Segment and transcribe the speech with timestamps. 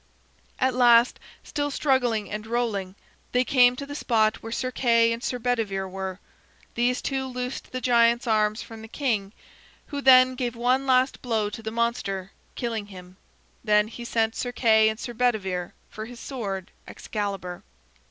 [0.57, 2.95] At last, still struggling and rolling,
[3.33, 6.19] they came to the spot where Sir Kay and Sir Bedivere were.
[6.73, 9.31] These two loosed the giant's arms from the king,
[9.85, 13.17] who then gave one last blow to the monster, killing him.
[13.63, 17.61] Then he sent Sir Kay and Sir Bedivere for his sword Excalibur.